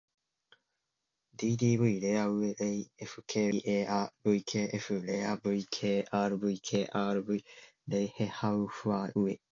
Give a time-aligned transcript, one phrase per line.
[1.37, 7.43] ｄｄｖ れあうれい ｆ け ｆ るいええあ ｖｋｆ れあ ｖ け ｒｖ け ｒｖ
[7.87, 9.41] れいへはうふぁういえ